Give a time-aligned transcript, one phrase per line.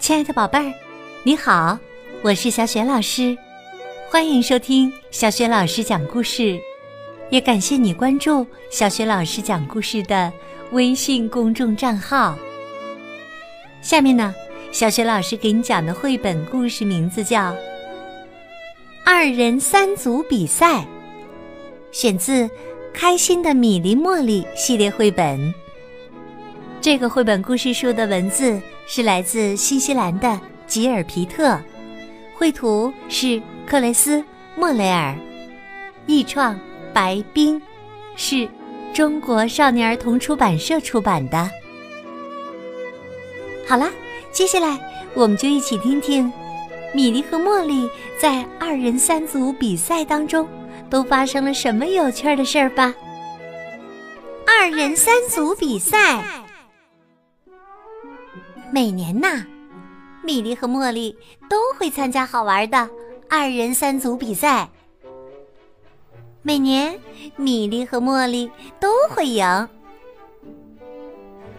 [0.00, 0.72] 亲爱的宝贝儿，
[1.24, 1.78] 你好，
[2.22, 3.36] 我是小雪老师，
[4.08, 6.58] 欢迎收听小雪老师讲故事，
[7.28, 10.32] 也感谢你关注小雪老师讲故事的
[10.72, 12.34] 微信公众账号。
[13.82, 14.34] 下面呢，
[14.72, 17.52] 小雪老师给你讲的绘本故事名字叫
[19.04, 20.78] 《二人三足比赛》，
[21.92, 22.44] 选自
[22.94, 25.54] 《开心的米粒茉莉》系列绘本。
[26.80, 28.58] 这个绘本故事书的文字
[28.92, 31.56] 是来自新西兰的吉尔皮特，
[32.34, 34.20] 绘图是克雷斯
[34.56, 35.14] 莫雷尔，
[36.06, 36.58] 译创
[36.92, 37.62] 白冰，
[38.16, 38.48] 是
[38.92, 41.48] 中国少年儿童出版社出版的。
[43.64, 43.88] 好啦，
[44.32, 44.76] 接下来
[45.14, 46.30] 我们就一起听听
[46.92, 47.88] 米莉和茉莉
[48.18, 50.48] 在二人三足比赛当中
[50.90, 52.92] 都发生了什么有趣的事儿吧。
[54.44, 56.24] 二人三足比赛。
[58.72, 59.44] 每年呐，
[60.22, 61.16] 米莉和茉莉
[61.48, 62.88] 都会参加好玩的
[63.28, 64.70] 二人三足比赛。
[66.42, 66.98] 每年，
[67.34, 69.68] 米莉和茉莉都会赢。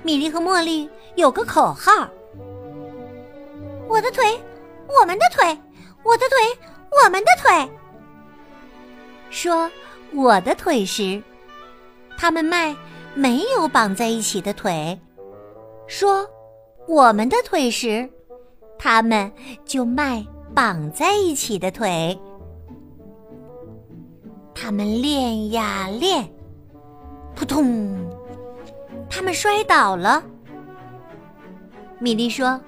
[0.03, 2.09] 米莉和茉莉有个口号
[3.89, 4.39] ：“我的腿，
[4.87, 5.45] 我们的腿，
[6.03, 6.37] 我的腿，
[7.03, 7.69] 我们的腿。”
[9.29, 9.69] 说
[10.15, 11.21] “我的腿”时，
[12.17, 12.73] 他们迈
[13.15, 14.97] 没有绑在一起的腿。
[15.87, 16.25] 说。
[16.91, 18.09] 我们的腿时，
[18.77, 19.31] 他们
[19.63, 20.21] 就迈
[20.53, 22.19] 绑在一起的腿。
[24.53, 26.29] 他们练呀练，
[27.33, 27.95] 扑通，
[29.09, 30.21] 他们摔倒了。
[31.97, 32.59] 米莉说：“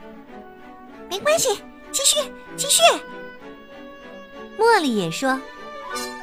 [1.11, 1.49] 没关系，
[1.91, 2.21] 继续，
[2.55, 2.81] 继续。”
[4.57, 5.31] 茉莉也说：“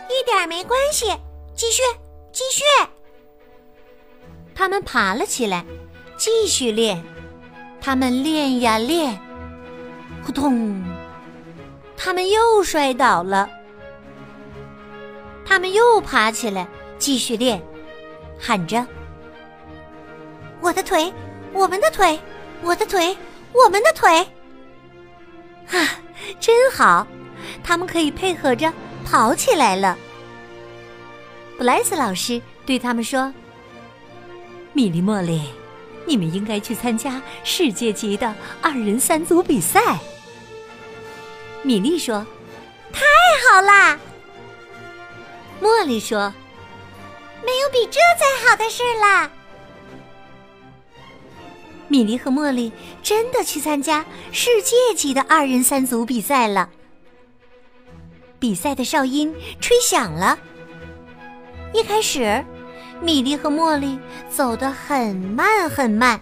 [0.09, 1.09] 一点没关系，
[1.55, 1.83] 继续，
[2.33, 2.65] 继续。”
[4.57, 5.67] 他们爬了起来，
[6.17, 7.05] 继续练。
[7.81, 9.19] 他们练呀练，
[10.25, 10.85] 扑通！
[11.97, 13.49] 他们又摔倒了。
[15.45, 17.61] 他们又爬起来，继续练，
[18.39, 18.87] 喊着
[20.61, 21.13] ：“我的腿，
[21.53, 22.19] 我们的腿，
[22.63, 23.17] 我的腿，
[23.53, 24.21] 我们的腿！”
[25.73, 25.99] 啊，
[26.39, 27.07] 真好！
[27.65, 28.73] 他们可以配合着
[29.05, 29.97] 跑起来了。
[31.59, 33.33] 布莱斯老师对他们说
[34.73, 35.43] ：“米莉茉莉。”
[36.07, 39.99] 你们应该去参加世界级的二人三足比赛。
[41.63, 42.27] 米莉说
[42.93, 43.05] ：“太
[43.49, 43.99] 好啦！”
[45.61, 46.33] 茉莉说
[47.45, 49.31] ：“没有比这再好的事啦！”
[51.89, 52.73] 米莉和茉莉
[53.03, 56.71] 真的去参加世界级的二人三足比赛了。
[58.39, 60.39] 比赛的哨音吹响了。
[61.75, 62.43] 一开始。
[63.03, 63.99] 米莉和茉莉
[64.31, 66.21] 走得很慢很慢，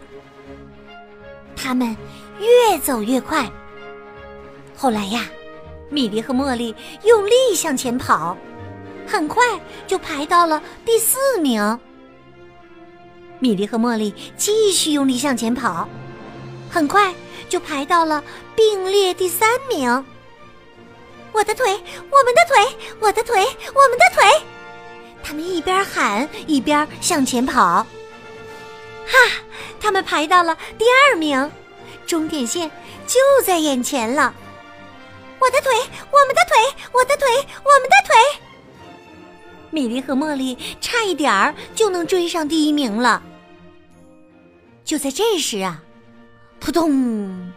[1.56, 1.96] 他们
[2.38, 3.50] 越走越快。
[4.76, 5.26] 后来呀，
[5.90, 8.36] 米莉和茉莉用力向前跑，
[9.06, 9.42] 很快
[9.86, 11.78] 就排到了第四名。
[13.40, 15.88] 米莉和茉莉继续用力向前跑，
[16.70, 17.12] 很快
[17.48, 18.22] 就排到了
[18.54, 20.04] 并列第三名。
[21.32, 24.57] 我的腿，我们的腿，我的腿，我们的腿。
[25.28, 27.86] 他们一边喊一边向前跑，哈！
[29.78, 31.52] 他们排到了第二名，
[32.06, 32.70] 终点线
[33.06, 34.34] 就在眼前了。
[35.38, 35.70] 我的腿，
[36.10, 37.28] 我们的腿，我的腿，
[37.62, 38.16] 我们的腿！
[39.70, 43.22] 米莉和茉莉差一点儿就能追上第一名了。
[44.82, 45.82] 就在这时啊，
[46.58, 47.52] 扑通！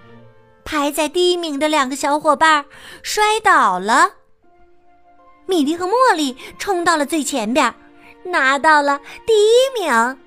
[0.65, 2.65] 排在第一名的两个小伙伴
[3.01, 4.15] 摔倒了。
[5.45, 7.73] 米莉和茉莉冲到了最前边，
[8.23, 10.17] 拿到了第一名。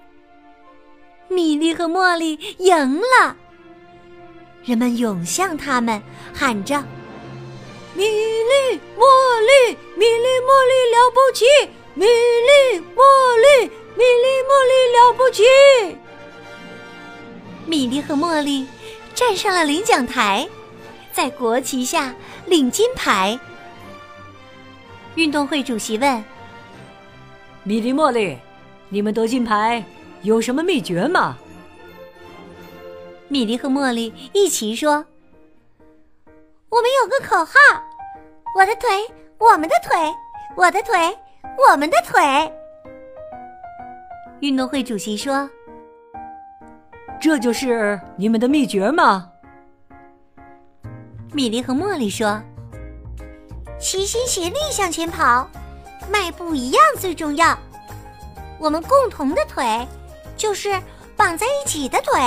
[1.29, 3.37] 米莉和茉莉赢了，
[4.65, 6.03] 人们涌向他们，
[6.33, 6.85] 喊着
[7.95, 9.05] ：“米莉、茉
[9.41, 11.45] 莉，米莉、茉莉了不起！
[11.95, 13.03] 米莉、茉
[13.37, 15.43] 莉，米莉、茉莉了不起！”
[17.67, 18.67] 米莉和茉莉
[19.15, 20.47] 站上了领奖台，
[21.13, 22.15] 在国旗下
[22.47, 23.39] 领金牌。
[25.17, 26.25] 运动会主席问
[27.63, 28.37] ：“米莉、茉莉，
[28.89, 29.83] 你们得金牌
[30.23, 31.37] 有什么秘诀吗？”
[33.29, 35.05] 米莉和茉莉一起说
[36.69, 37.55] ：“我们有个口号，
[38.57, 38.89] 我的腿，
[39.39, 39.97] 我们的腿，
[40.57, 41.17] 我的腿，
[41.71, 42.53] 我们的腿。”
[44.41, 45.49] 运动会主席说
[47.21, 49.31] ：“这就是你们的秘诀吗？”
[51.33, 52.43] 米莉和茉莉说。
[53.85, 55.47] 齐心协力向前跑，
[56.11, 57.57] 迈步一样最重要。
[58.59, 59.87] 我们共同的腿，
[60.39, 60.81] 就是
[61.15, 62.19] 绑在一起的腿。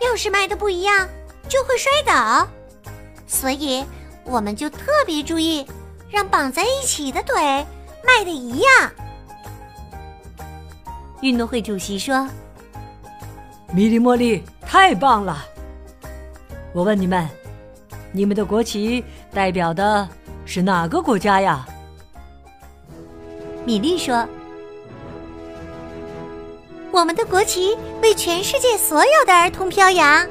[0.00, 1.08] 要是迈的不一样，
[1.48, 2.48] 就会摔倒，
[3.28, 3.86] 所以
[4.24, 5.64] 我们就特别注意，
[6.10, 7.40] 让绑在一起的腿
[8.04, 8.90] 迈的一样。
[11.20, 12.28] 运动会主席说
[13.72, 15.44] ：“米莉茉莉，太棒了！
[16.72, 17.30] 我问你们，
[18.10, 19.02] 你们的国旗
[19.32, 20.06] 代表的
[20.44, 21.66] 是哪个国家呀？”
[23.64, 24.26] 米莉说。
[26.90, 30.24] 我们的国旗为全世界所有的儿童飘扬。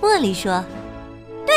[0.00, 0.64] 茉莉说
[1.46, 1.54] ：“对，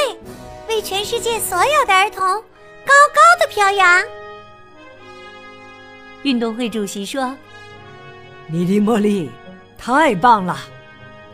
[0.69, 4.03] 为全世界所有的儿童高高的飘扬。”
[6.21, 7.35] 运动会主席说
[8.45, 9.31] ：“米莉茉莉，
[9.75, 10.55] 太棒了，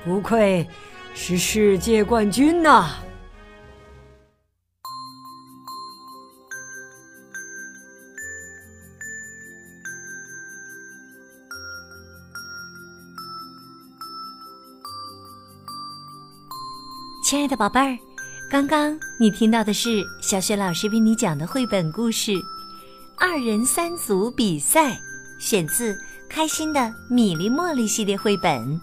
[0.06, 0.65] 不愧
[1.13, 2.95] 是世界冠军呐！”
[17.27, 18.00] 亲爱的宝贝儿，
[18.50, 22.31] 刚刚你听到的是小雪老师为你讲的绘本故事
[23.18, 24.91] 《二人三足比赛》，
[25.38, 25.94] 选自
[26.29, 28.79] 《开心的米粒茉莉》系列绘本。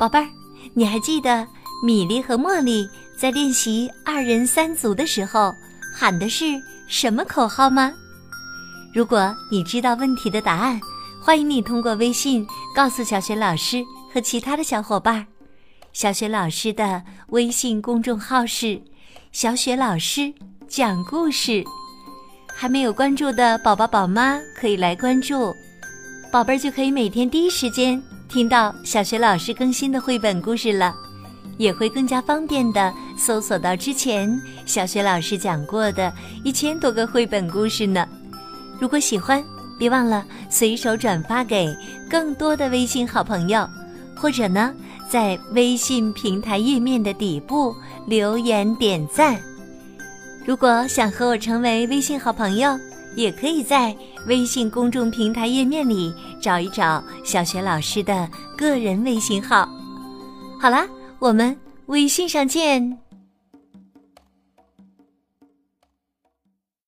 [0.00, 0.28] 宝贝儿，
[0.74, 1.46] 你还记得
[1.86, 5.54] 米粒和茉莉在练习二人三足的时候
[5.94, 6.44] 喊的是
[6.88, 7.94] 什么口号吗？
[8.92, 10.80] 如果你知道问题的答案，
[11.22, 12.44] 欢迎你通过微信
[12.74, 15.24] 告诉小雪老师和其他的小伙伴。
[15.92, 18.80] 小雪老师的微信公众号是
[19.32, 20.32] “小雪老师
[20.68, 21.64] 讲故事”，
[22.54, 25.52] 还没有关注的宝宝宝妈可以来关注，
[26.30, 30.94] 宝贝儿就可以每天第一时间听到小雪老师更新的绘本故事了，
[31.56, 34.30] 也会更加方便的搜索到之前
[34.66, 36.12] 小雪老师讲过的
[36.44, 38.06] 一千多个绘本故事呢。
[38.78, 39.42] 如果喜欢，
[39.76, 41.74] 别忘了随手转发给
[42.08, 43.68] 更多的微信好朋友，
[44.14, 44.72] 或者呢。
[45.08, 47.74] 在微信平台页面的底部
[48.06, 49.40] 留言点赞。
[50.44, 52.78] 如果想和我成为微信好朋友，
[53.16, 53.96] 也可以在
[54.26, 59.68] 微信公众平台页面里找一找小学老师的个人微信号。
[60.60, 60.86] 好啦，
[61.18, 61.56] 我们
[61.86, 63.07] 微信上见。